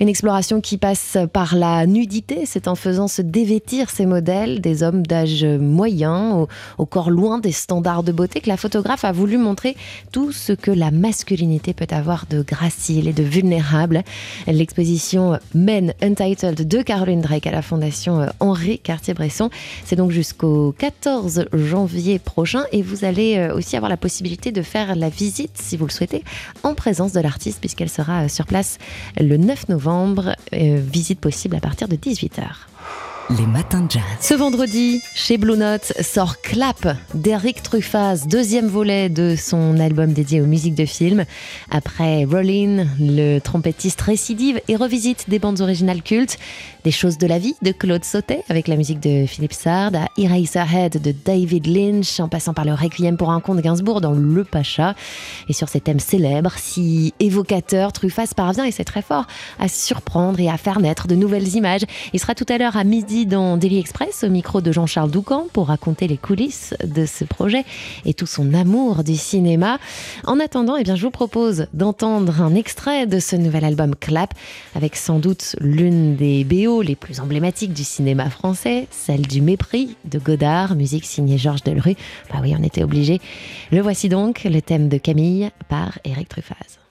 Une 0.00 0.08
exploration 0.08 0.60
qui 0.60 0.78
passe 0.78 1.18
par 1.32 1.54
la 1.54 1.86
nudité, 1.86 2.46
c'est 2.46 2.68
en 2.68 2.74
faisant 2.74 3.08
se 3.08 3.22
dévêtir 3.22 3.90
ces 3.90 4.06
modèles, 4.06 4.60
des 4.60 4.82
hommes 4.82 5.06
d'âge 5.06 5.44
moyen, 5.44 6.46
au, 6.78 6.86
corps 6.86 7.10
loin 7.10 7.38
des 7.38 7.52
standards 7.52 8.02
de 8.02 8.12
beauté, 8.12 8.40
que 8.40 8.48
la 8.48 8.56
photographe 8.56 9.04
a 9.04 9.12
voulu 9.12 9.36
montrer 9.36 9.76
tout 10.12 10.32
ce 10.32 10.52
que 10.52 10.70
la 10.70 10.90
masculinité 10.90 11.74
peut 11.74 11.86
avoir 11.90 12.26
de 12.28 12.42
gracile 12.42 13.08
et 13.08 13.12
de 13.12 13.22
vulnérable. 13.22 14.02
L'exposition 14.46 15.38
Men 15.54 15.92
Untitled 16.02 16.66
de 16.66 16.82
Caroline 16.82 17.20
Drake 17.20 17.46
à 17.46 17.52
la 17.52 17.62
Fondation 17.62 18.26
Henri 18.40 18.78
Cartier-Bresson, 18.78 19.50
c'est 19.84 19.96
donc 19.96 20.10
jusqu'au 20.10 20.74
14 20.78 21.46
janvier 21.52 22.18
prochain 22.18 22.64
et 22.72 22.82
vous 22.82 23.04
allez 23.04 23.36
euh, 23.36 23.54
aussi 23.54 23.76
avoir 23.76 23.90
la 23.90 23.96
possibilité 23.96 24.52
de 24.52 24.62
faire 24.62 24.96
la 24.96 25.08
visite, 25.08 25.52
si 25.54 25.76
vous 25.76 25.86
le 25.86 25.92
souhaitez, 25.92 26.24
en 26.62 26.74
présence 26.74 27.12
de 27.12 27.20
l'artiste 27.20 27.60
puisqu'elle 27.60 27.88
sera 27.88 28.28
sur 28.28 28.46
place 28.46 28.78
le 29.18 29.36
9 29.40 29.68
novembre. 29.68 30.36
Euh, 30.52 30.80
visite 30.80 31.20
possible 31.20 31.56
à 31.56 31.60
partir 31.60 31.88
de 31.88 31.96
18h. 31.96 32.42
Les 33.38 33.46
matins 33.46 33.82
de 33.82 33.90
jazz. 33.92 34.02
Ce 34.20 34.34
vendredi, 34.34 35.00
chez 35.14 35.38
Blue 35.38 35.56
Note 35.56 35.92
sort 36.00 36.40
Clap 36.40 36.96
d'Eric 37.14 37.62
Truffaz, 37.62 38.26
deuxième 38.26 38.66
volet 38.66 39.08
de 39.08 39.36
son 39.36 39.78
album 39.78 40.12
dédié 40.12 40.40
aux 40.40 40.46
musiques 40.46 40.74
de 40.74 40.84
films. 40.84 41.24
Après 41.70 42.24
Rollin, 42.24 42.86
le 42.98 43.38
trompettiste 43.38 44.00
récidive 44.00 44.60
et 44.66 44.74
revisite 44.74 45.30
des 45.30 45.38
bandes 45.38 45.60
originales 45.60 46.02
cultes, 46.02 46.38
des 46.82 46.90
choses 46.90 47.18
de 47.18 47.26
la 47.28 47.38
vie 47.38 47.54
de 47.62 47.70
Claude 47.70 48.04
Sautet 48.04 48.42
avec 48.48 48.66
la 48.66 48.74
musique 48.74 48.98
de 48.98 49.26
Philippe 49.26 49.52
Sard, 49.52 49.92
à 49.94 50.08
Eraserhead 50.20 51.00
de 51.00 51.12
David 51.12 51.68
Lynch, 51.68 52.18
en 52.18 52.28
passant 52.28 52.52
par 52.52 52.64
le 52.64 52.74
Requiem 52.74 53.16
pour 53.16 53.30
un 53.30 53.40
conte 53.40 53.58
de 53.58 53.62
Gainsbourg 53.62 54.00
dans 54.00 54.12
Le 54.12 54.42
Pacha. 54.42 54.96
Et 55.48 55.52
sur 55.52 55.68
ces 55.68 55.80
thèmes 55.80 56.00
célèbres, 56.00 56.54
si 56.56 57.14
évocateurs, 57.20 57.92
Truffaz 57.92 58.34
parvient, 58.34 58.64
et 58.64 58.72
c'est 58.72 58.82
très 58.82 59.02
fort, 59.02 59.26
à 59.60 59.68
surprendre 59.68 60.40
et 60.40 60.48
à 60.48 60.56
faire 60.56 60.80
naître 60.80 61.06
de 61.06 61.14
nouvelles 61.14 61.54
images. 61.54 61.82
Il 62.12 62.18
sera 62.18 62.34
tout 62.34 62.46
à 62.48 62.58
l'heure 62.58 62.76
à 62.76 62.82
midi 62.82 63.19
dans 63.26 63.56
Daily 63.56 63.78
Express 63.78 64.24
au 64.24 64.28
micro 64.28 64.60
de 64.60 64.72
Jean-Charles 64.72 65.10
Doucan 65.10 65.46
pour 65.52 65.68
raconter 65.68 66.06
les 66.06 66.16
coulisses 66.16 66.74
de 66.84 67.06
ce 67.06 67.24
projet 67.24 67.64
et 68.04 68.14
tout 68.14 68.26
son 68.26 68.54
amour 68.54 69.04
du 69.04 69.16
cinéma. 69.16 69.78
En 70.24 70.40
attendant, 70.40 70.76
eh 70.76 70.82
bien, 70.82 70.96
je 70.96 71.02
vous 71.02 71.10
propose 71.10 71.66
d'entendre 71.72 72.42
un 72.42 72.54
extrait 72.54 73.06
de 73.06 73.18
ce 73.18 73.36
nouvel 73.36 73.64
album 73.64 73.94
Clap 73.94 74.34
avec 74.74 74.96
sans 74.96 75.18
doute 75.18 75.56
l'une 75.60 76.16
des 76.16 76.44
BO 76.44 76.82
les 76.82 76.96
plus 76.96 77.20
emblématiques 77.20 77.72
du 77.72 77.84
cinéma 77.84 78.30
français, 78.30 78.86
celle 78.90 79.22
du 79.22 79.40
Mépris 79.40 79.96
de 80.04 80.18
Godard, 80.18 80.74
musique 80.74 81.04
signée 81.04 81.38
Georges 81.38 81.62
Delru. 81.62 81.94
Bah 82.32 82.40
oui, 82.42 82.54
on 82.58 82.62
était 82.62 82.82
obligé. 82.82 83.20
Le 83.72 83.80
voici 83.80 84.08
donc, 84.08 84.44
le 84.44 84.60
thème 84.60 84.88
de 84.88 84.98
Camille 84.98 85.50
par 85.68 85.98
Eric 86.04 86.28
Truffaz. 86.28 86.89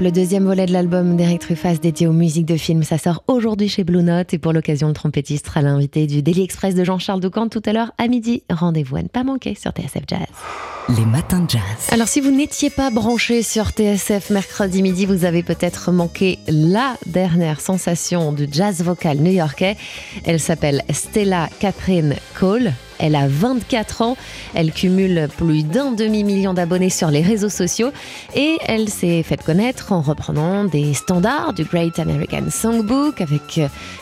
Le 0.00 0.10
deuxième 0.10 0.44
volet 0.44 0.66
de 0.66 0.72
l'album 0.72 1.16
d'Eric 1.16 1.40
Truffaz 1.40 1.78
dédié 1.80 2.06
aux 2.06 2.12
musiques 2.12 2.46
de 2.46 2.56
films. 2.56 2.82
Ça 2.82 2.98
sort 2.98 3.22
aujourd'hui 3.28 3.68
chez 3.68 3.84
Blue 3.84 4.02
Note 4.02 4.34
et 4.34 4.38
pour 4.38 4.52
l'occasion, 4.52 4.88
le 4.88 4.94
trompettiste 4.94 5.46
sera 5.46 5.62
l'invité 5.62 6.06
du 6.06 6.22
Daily 6.22 6.42
Express 6.42 6.74
de 6.74 6.84
Jean-Charles 6.84 7.20
Doucan 7.20 7.48
tout 7.48 7.62
à 7.64 7.72
l'heure 7.72 7.92
à 7.96 8.08
midi. 8.08 8.42
Rendez-vous 8.50 8.96
à 8.96 9.02
ne 9.02 9.08
pas 9.08 9.24
manquer 9.24 9.54
sur 9.54 9.70
TSF 9.70 10.02
Jazz. 10.08 10.73
Les 10.90 11.06
matins 11.06 11.40
de 11.40 11.48
jazz. 11.48 11.62
Alors 11.92 12.08
si 12.08 12.20
vous 12.20 12.30
n'étiez 12.30 12.68
pas 12.68 12.90
branché 12.90 13.42
sur 13.42 13.70
TSF 13.70 14.28
mercredi 14.28 14.82
midi, 14.82 15.06
vous 15.06 15.24
avez 15.24 15.42
peut-être 15.42 15.92
manqué 15.92 16.38
la 16.46 16.96
dernière 17.06 17.62
sensation 17.62 18.32
du 18.32 18.46
jazz 18.52 18.82
vocal 18.82 19.18
new-yorkais. 19.18 19.78
Elle 20.24 20.40
s'appelle 20.40 20.82
Stella 20.90 21.48
Catherine 21.58 22.16
Cole. 22.38 22.74
Elle 22.98 23.16
a 23.16 23.26
24 23.26 24.02
ans, 24.02 24.16
elle 24.54 24.72
cumule 24.72 25.28
plus 25.36 25.64
d'un 25.64 25.90
demi-million 25.90 26.54
d'abonnés 26.54 26.90
sur 26.90 27.10
les 27.10 27.22
réseaux 27.22 27.48
sociaux 27.48 27.90
et 28.36 28.56
elle 28.66 28.88
s'est 28.88 29.22
faite 29.24 29.42
connaître 29.42 29.92
en 29.92 30.00
reprenant 30.00 30.64
des 30.64 30.94
standards 30.94 31.54
du 31.54 31.64
Great 31.64 31.98
American 31.98 32.50
Songbook 32.50 33.20
avec 33.20 33.60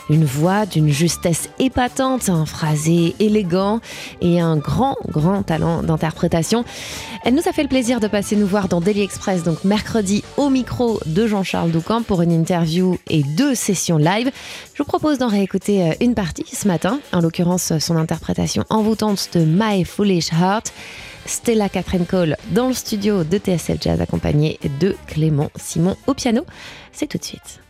une 0.09 0.25
voix 0.25 0.67
d'une 0.67 0.89
justesse 0.89 1.49
épatante, 1.59 2.29
un 2.29 2.45
phrasé 2.45 3.15
élégant 3.19 3.79
et 4.21 4.39
un 4.39 4.57
grand, 4.57 4.95
grand 5.09 5.41
talent 5.41 5.81
d'interprétation. 5.81 6.63
Elle 7.25 7.35
nous 7.35 7.47
a 7.47 7.53
fait 7.53 7.63
le 7.63 7.69
plaisir 7.69 7.99
de 7.99 8.07
passer 8.07 8.35
nous 8.35 8.47
voir 8.47 8.67
dans 8.67 8.81
Daily 8.81 9.01
Express, 9.01 9.43
donc 9.43 9.63
mercredi 9.63 10.23
au 10.37 10.49
micro 10.49 10.99
de 11.05 11.25
Jean-Charles 11.25 11.71
Doucan 11.71 12.03
pour 12.03 12.21
une 12.21 12.31
interview 12.31 12.97
et 13.09 13.23
deux 13.23 13.55
sessions 13.55 13.97
live. 13.97 14.29
Je 14.73 14.83
vous 14.83 14.87
propose 14.87 15.19
d'en 15.19 15.27
réécouter 15.29 15.83
euh, 15.83 15.93
une 16.01 16.15
partie 16.15 16.45
ce 16.45 16.67
matin, 16.67 16.99
en 17.13 17.21
l'occurrence 17.21 17.77
son 17.79 17.95
interprétation 17.95 18.63
envoûtante 18.69 19.29
de 19.33 19.45
My 19.45 19.85
Foolish 19.85 20.31
Heart. 20.33 20.73
Stella 21.25 21.69
Catherine 21.69 22.05
Cole 22.05 22.35
dans 22.51 22.67
le 22.67 22.73
studio 22.73 23.23
de 23.23 23.37
TSF 23.37 23.81
Jazz 23.81 24.01
accompagnée 24.01 24.59
de 24.81 24.95
Clément 25.07 25.49
Simon 25.55 25.95
au 26.07 26.13
piano. 26.13 26.45
C'est 26.91 27.07
tout 27.07 27.17
de 27.17 27.23
suite. 27.23 27.61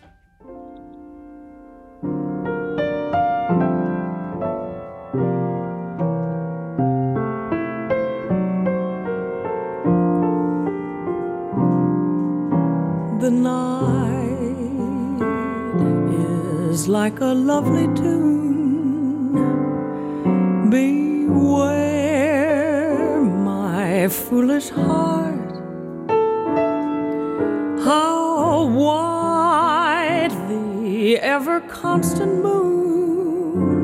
Is 16.73 16.87
like 16.87 17.19
a 17.21 17.33
lovely 17.51 17.87
tune. 17.93 19.35
Beware, 20.71 22.01
my 23.21 24.07
foolish 24.07 24.69
heart. 24.69 25.51
How 27.87 28.65
wide 28.65 30.33
the 30.49 31.19
ever 31.19 31.59
constant 31.61 32.41
moon. 32.41 33.75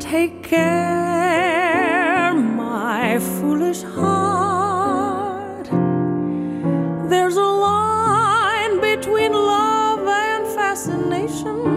Take 0.00 0.42
care, 0.42 2.34
my 2.34 3.20
foolish 3.20 3.82
heart. 3.82 5.66
There's 7.10 7.36
a 7.36 7.50
line 7.68 8.80
between 8.80 9.32
love 9.32 10.04
and 10.24 10.44
fascination 10.48 11.75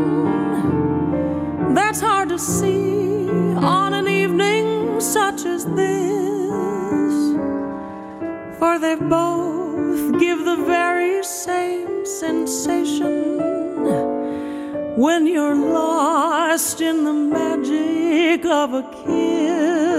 that's 1.89 2.01
hard 2.01 2.29
to 2.29 2.37
see 2.37 3.27
on 3.57 3.95
an 3.95 4.07
evening 4.07 5.01
such 5.01 5.43
as 5.43 5.65
this. 5.65 7.13
For 8.59 8.77
they 8.77 8.93
both 8.93 10.19
give 10.19 10.45
the 10.45 10.57
very 10.67 11.23
same 11.23 12.05
sensation 12.05 13.39
when 14.97 15.25
you're 15.25 15.55
lost 15.55 16.79
in 16.79 17.05
the 17.05 17.13
magic 17.13 18.45
of 18.45 18.75
a 18.75 18.83
kiss. 19.01 19.89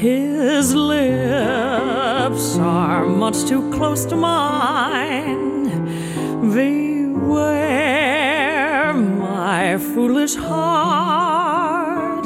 His 0.00 0.76
lips 0.76 2.56
are 2.58 3.04
much 3.04 3.44
too 3.46 3.68
close 3.72 4.04
to 4.04 4.14
mine. 4.14 5.64
Beware, 6.54 6.85
foolish 9.78 10.34
heart. 10.34 12.24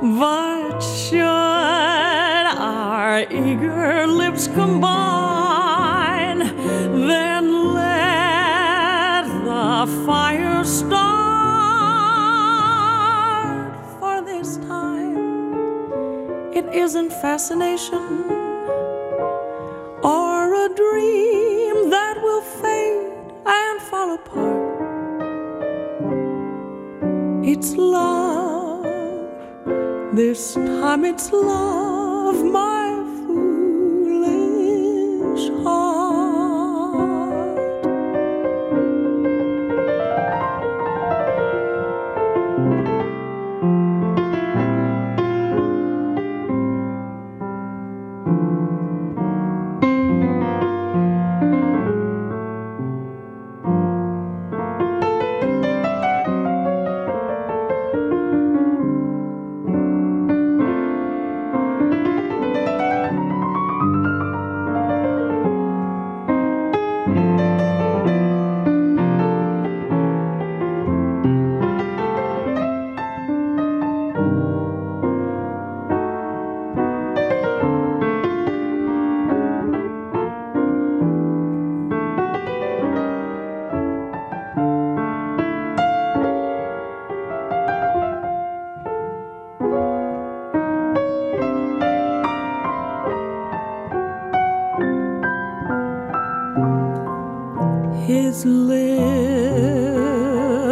But 0.00 0.80
should 0.80 1.20
our 1.20 3.20
eager 3.30 4.06
lips 4.06 4.48
combine, 4.48 6.38
then 7.08 7.74
let 7.74 9.26
the 9.44 9.86
fire 10.06 10.64
start. 10.64 11.02
For 14.00 14.22
this 14.22 14.56
time, 14.58 15.16
it 16.52 16.64
isn't 16.74 17.12
fascination 17.12 18.41
It's 27.62 27.76
love. 27.76 28.82
This 30.16 30.54
time 30.54 31.04
it's 31.04 31.30
love, 31.30 32.44
my 32.44 32.71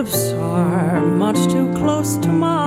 lips 0.00 0.33
are 0.33 1.00
much 1.00 1.40
too 1.53 1.72
close 1.74 2.16
to 2.18 2.29
mine. 2.29 2.60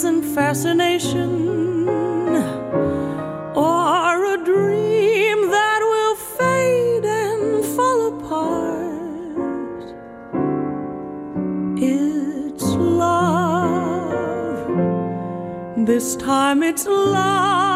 Isn't 0.00 0.24
fascination 0.34 1.86
or 3.54 4.24
a 4.34 4.36
dream 4.42 5.38
that 5.50 5.80
will 5.92 6.16
fade 6.38 7.04
and 7.04 7.62
fall 7.76 8.00
apart. 8.14 9.84
It's 11.82 12.64
love. 13.02 13.36
This 15.86 16.16
time 16.16 16.62
it's 16.62 16.86
love, 16.86 17.69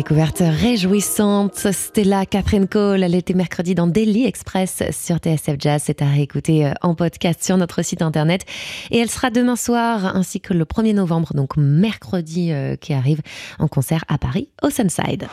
découverte 0.00 0.40
réjouissante. 0.40 1.70
Stella 1.72 2.24
Catherine 2.24 2.66
Cole, 2.66 3.02
elle 3.02 3.14
était 3.14 3.34
mercredi 3.34 3.74
dans 3.74 3.86
Daily 3.86 4.24
Express 4.24 4.82
sur 4.92 5.18
TSF 5.18 5.56
Jazz. 5.58 5.82
C'est 5.84 6.00
à 6.00 6.06
réécouter 6.06 6.64
euh, 6.64 6.72
en 6.80 6.94
podcast 6.94 7.44
sur 7.44 7.58
notre 7.58 7.82
site 7.82 8.00
internet. 8.00 8.46
Et 8.90 8.96
elle 8.96 9.10
sera 9.10 9.28
demain 9.28 9.56
soir 9.56 10.16
ainsi 10.16 10.40
que 10.40 10.54
le 10.54 10.64
1er 10.64 10.94
novembre, 10.94 11.34
donc 11.34 11.58
mercredi 11.58 12.50
euh, 12.50 12.76
qui 12.76 12.94
arrive, 12.94 13.20
en 13.58 13.68
concert 13.68 14.06
à 14.08 14.16
Paris 14.16 14.48
au 14.62 14.70
Sunside. 14.70 15.28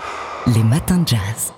Les 0.47 0.63
matins 0.63 0.97
de 0.97 1.08
jazz. 1.08 1.58